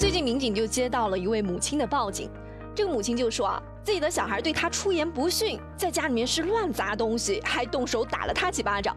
[0.00, 2.30] 最近民警就接到了一位母亲的报警，
[2.74, 8.96] 这个母亲就说啊，自己的小孩对她出言不逊，在家里面是乱砸东西，还动手打了她几巴掌。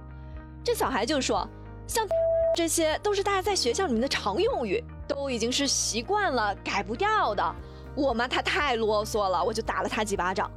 [0.63, 1.45] 这小孩就说，
[1.87, 2.07] 像
[2.55, 7.55] 这些都是大家在学校里面的常用语，都已经是习惯了，改不掉的。
[7.95, 10.49] 我妈她太啰嗦了，我就打了她几巴掌。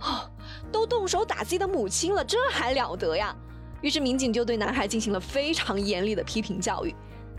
[0.00, 0.28] 哦，
[0.72, 3.32] 都动手打自己的母亲了，这还了得呀？
[3.80, 6.92] 于是民警就对男孩进行了非常严厉的批评教育。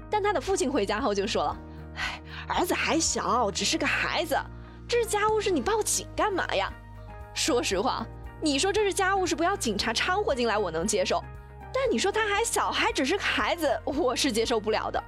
[0.09, 1.57] 但他的父亲回家后就说了
[1.97, 4.37] ：“哎，儿子还小，只是个孩子，
[4.87, 6.71] 这是家务事，你报警干嘛呀？”
[7.33, 8.05] 说实话，
[8.41, 11.23] 你说这是家务事，不要警察掺和进来，我能接受。
[11.73, 15.03] 但你说他还小，还只是个孩子，我是接受不了的。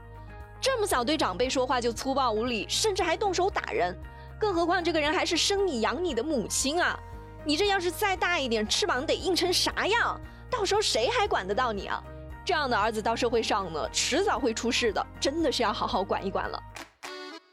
[0.59, 3.97] 这么小对长辈说话就粗暴无礼，甚至还动手打人，
[4.39, 6.99] 更何况这个人还是生你养你的母亲啊！
[7.45, 10.19] 你这要是再大一点，翅膀得硬成啥样？
[10.49, 12.03] 到时候谁还管得到你啊？
[12.43, 16.61] 这样的儿子到社会上呢，迟早会出事的，真的是要好好管一管了。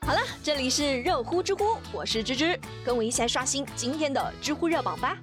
[0.06, 5.18] 好了，这里是热乎知乎，我是芝芝，跟我一起来刷新今天的知乎热榜吧。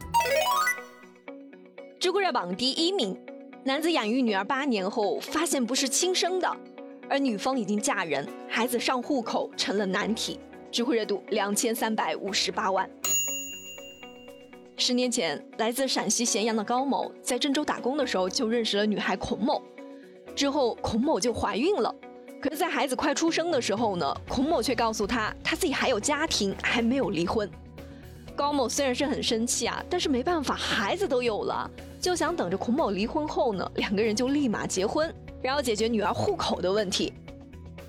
[1.99, 3.15] 知乎热榜第一名，
[3.63, 6.57] 男子养育女儿八年后，发现不是亲生的，
[7.07, 10.39] 而女方已经嫁人，孩子上户口成了难题。
[10.71, 12.89] 知乎热度两千三百五十八万。
[14.77, 19.61] 十年前，来自陕西咸阳的高某在郑州打工的时候就认识了女孩孔某，
[20.35, 21.93] 之后孔某就怀孕了。
[22.41, 27.47] 可是，在孩子快出生的时候呢，孔某却告诉他，他自己还有家庭，还没有离婚。
[28.35, 31.69] 高某虽然是很生气啊，但是没办法，孩子都有了，
[32.01, 37.13] 就想等着孔某离婚后呢，两个人就立马结婚，然后解决女儿户口的问题。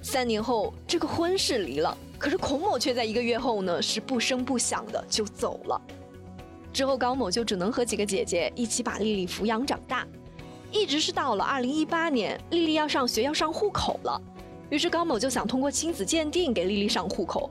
[0.02, 5.80] 三年后，这个婚事离了，可是孔某却在一个月后呢，是不声不响的就走了。
[6.74, 10.06] 之后，高某就只能和几个姐姐一起把丽丽抚养长大，
[10.70, 14.20] 一直是到了二零一八年，丽丽要上学要上户口了，
[14.72, 17.50] 于是高某就想通过亲子鉴定给丽丽上户口，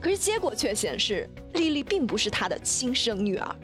[0.00, 3.56] 可是结果却显示丽丽并不是他的亲生女儿，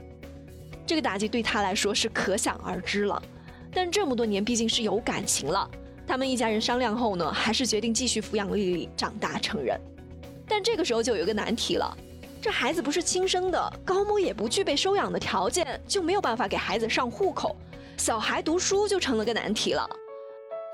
[0.84, 3.22] 这个打击对他来说是可想而知了。
[3.72, 5.70] 但这么多年毕竟是有感情了，
[6.04, 9.80] 他们一家人商量后呢，还是决定继续抚养丽丽长大成人。
[10.48, 11.96] 但这个时候就有一个难题了。
[12.42, 17.54] 这孩子不是亲生的，高某也不具备收养的条件，就没有办法给孩子上户口，
[17.98, 19.88] 小孩读书就成了个难题了。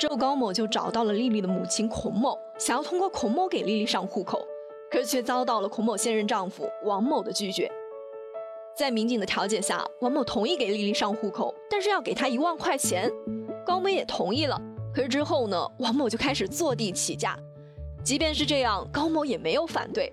[0.02, 4.44] 之后高某就找到了丽丽的母亲孔某，想要通过孔某给丽丽上户口，
[4.90, 7.70] 可是却遭到了孔某现任丈夫王某的拒绝。
[8.76, 13.08] 在民警的调解下，王某同意给丽丽上户口，但是要给她一万块钱，
[13.64, 14.60] 高某也同意了。
[14.92, 17.38] 可是之后呢，王某就开始坐地起价，
[18.02, 20.12] 即便是这样，高某也没有反对，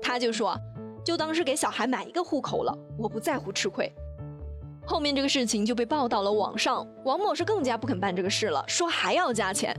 [0.00, 0.58] 他就说。
[1.04, 3.92] 就当是给小孩买一个户口了，我不在乎吃亏。
[4.86, 9.76] 后面这个事情就被报到了网上，王某是更加不肯办这个事了，说还要加钱。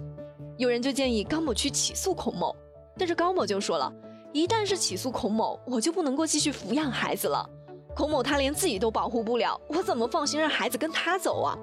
[0.58, 2.54] 有人就建议高某去起诉孔某，
[2.98, 3.90] 但是高某就说了，
[4.34, 7.50] 一旦是起诉孔某，我就不能够继续抚养孩子了。
[7.96, 11.58] 孔某他连自己都保护不了，我怎么放心让孩子跟他走啊？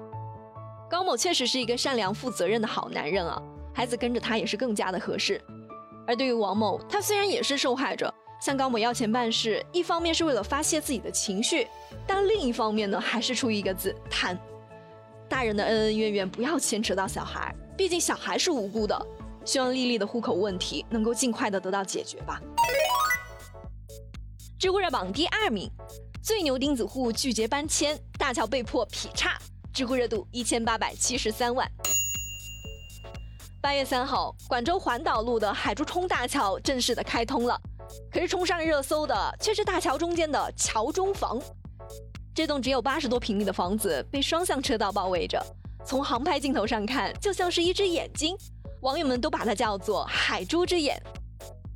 [0.89, 3.39] 高某确实是一个善良负责任的好男人啊，
[3.73, 5.39] 孩子跟着他也是更加的合适。
[6.07, 8.11] 而对于王某，他虽然也是受害者。
[8.45, 11.67] 向高某要钱办事，一方面是为了发泄自己的情绪，
[12.05, 14.39] 但另一方面呢，还是出于一个字贪。
[15.27, 18.95] 大人的恩恩怨怨不要牵扯到小孩，毕竟小孩是无辜的。
[19.45, 22.39] 希望丽丽的户口问题能够尽快的得到解决吧。
[24.59, 25.67] 知乎热榜第二名，
[26.21, 29.39] 最牛钉子户拒绝搬迁，大桥被迫劈叉，
[29.73, 31.67] 知乎热度一千八百七十三万。
[33.59, 37.59] 八月三号，广州环岛路的海珠冲大桥正式的开通了。
[38.11, 41.39] 可是冲上热搜的却是大桥中间的桥中房，
[42.33, 45.43] 这栋只有八十多平米的房子被双向车道包围着，
[45.85, 48.37] 从航拍镜头上看就像是一只眼睛，
[48.81, 51.01] 网友们都把它叫做“海珠之眼”。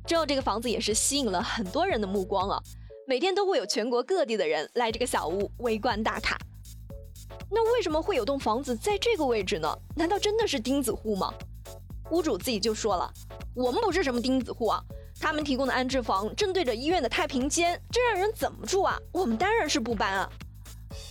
[0.06, 2.60] 之后这个房子也是吸引了很多人的目光啊，
[3.06, 6.36] 每天都会有全国各地的人来这个小屋围观打卡。
[7.50, 9.76] 那为什么会有栋房子在这个位置呢？
[9.96, 11.32] 难道真的是钉子户吗？
[12.10, 13.12] 屋主自己就说了，
[13.54, 14.82] 我们不是什么钉子户啊。
[15.20, 18.98] 他们提供的安置房正对着医院的太平间，这让人怎么住啊？
[19.12, 20.28] 我们当然是不搬啊！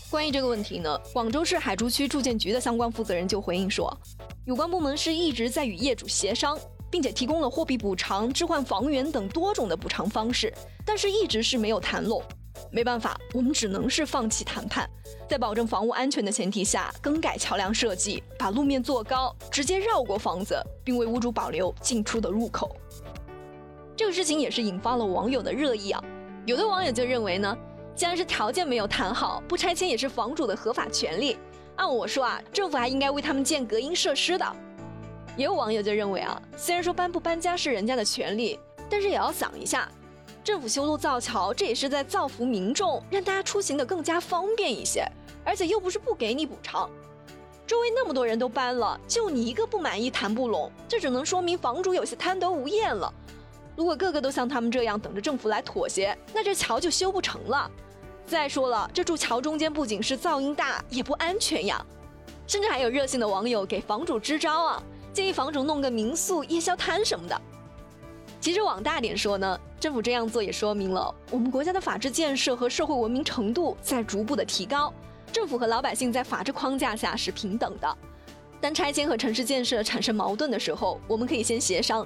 [0.10, 3.96] 关于这个问题呢，广州市海珠区住建局的相关负责人就回应说，
[4.46, 6.58] 有关部门是一直在与业主协商，
[6.90, 10.52] 并且提供了货币补偿、置换房源等多种的补偿方式，
[10.84, 12.20] 但是一直是没有谈拢。
[12.72, 14.90] 没办法，我们只能是放弃谈判，
[15.30, 22.76] 在保证房屋安全的前提下，更改桥梁设计，把路面做高，直接绕过房子，并为屋主保留进出的入口。
[24.00, 26.02] 这个事情也是引发了网友的热议啊！
[26.46, 27.58] 有的网友就认为呢，
[27.98, 31.38] 既然是条件没有谈好，不拆迁也是房主的合法权利。
[31.76, 34.56] 按我说啊，政府还应该为他们建隔音设施的。
[35.36, 38.58] 也有网友就认为啊，虽然说搬不搬家是人家的权利，
[38.90, 39.92] 但是也要想一下，
[40.46, 45.06] 政府修路造桥，这也是在造福民众，让大家出行的更加方便一些，
[45.44, 46.90] 而且又不是不给你补偿。
[47.68, 53.14] 周围那么多人都搬了，就你一个不满意谈不拢，这只能说明房主有些贪得无厌了。
[53.80, 57.72] 如果个个都像他们这样等着政府来妥协，那这桥就修不成了。
[58.26, 61.82] 再说了，这筑桥中间不仅是噪音大，也不安全呀。
[62.46, 64.84] 甚至还有热心的网友给房主支招啊，
[65.14, 67.42] 建议房主弄个民宿、夜宵摊什么的。
[68.42, 74.94] 其实往大点说呢，政府这样做也说明了我们国家的法治建设和社会文明程度在逐步的提高。
[75.32, 77.98] 政府和老百姓在法治框架下是平等的。
[78.60, 82.06] 当拆迁和城市建设产生矛盾的时候，我们可以先协商。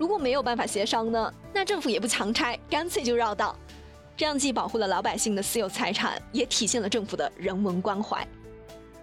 [0.00, 3.54] 如果没有办法协商呢，那政府也不强拆，干脆就绕道。
[4.16, 8.26] 这样既保护了老百姓的私有财产，也体现了政府的人文关怀。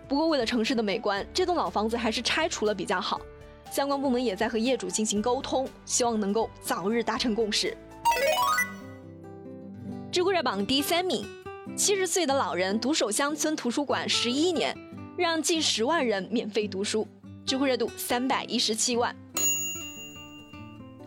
[0.07, 3.21] 不过，为了城市的美观，这栋老房子还是拆除了比较好。
[3.69, 7.77] 相关部门也在和业主进行沟通，希望能够早日达成共识。
[10.11, 11.23] 知乎热榜第三名。
[11.75, 14.75] 七十岁的老人独守乡村图书馆十一年，
[15.15, 17.07] 让近十万人免费读书，
[17.45, 19.15] 知乎热度三百一十七万。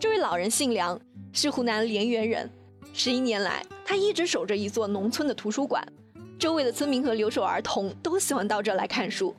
[0.01, 0.99] 这位老人姓梁，
[1.31, 2.49] 是湖南涟源人。
[2.91, 5.87] 十一年来，他一直守着一座农村的图书馆，
[6.39, 9.35] 周围的村民和留守儿童都喜欢到这来看书，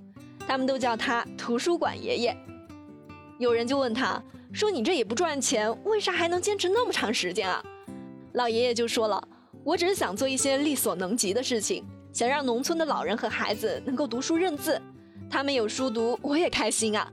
[0.47, 2.37] 他们都叫他“图书馆爷爷”。
[3.41, 4.23] 有人就问他
[4.53, 7.61] 说：“你这也不赚钱，为啥还能坚持那么长时间啊？”
[8.35, 9.21] 老爷爷就说了。
[9.65, 14.81] 我只是想做一些力所能及的事情，想让农村的老人和孩子能够读书认字，
[15.29, 17.13] 他们有书读，我也开心啊。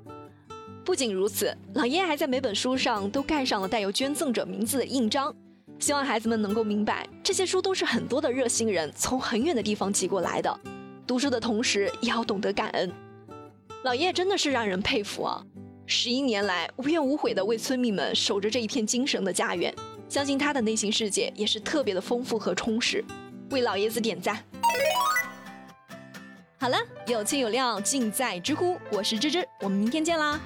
[0.89, 5.31] 不仅如此，老爷爷还在每本书上都盖上了带有捐赠者名字的印章，
[5.77, 10.59] 希望孩子们能够明白，这些书都是很多的热心人从很远的地方寄过来的。
[11.05, 12.91] 读书的同时也要懂得感恩。
[13.83, 15.39] 老爷爷真的是让人佩服啊！
[15.85, 19.71] 十一年来无怨无悔地为村民们守着这一片精神的家园。
[20.07, 23.05] 相信他的内心世界也是特别的丰富和充实，
[23.51, 24.43] 为老爷子点赞。
[26.57, 30.41] 好了，有趣有料尽在知乎，我是芝芝，我们明天见啦。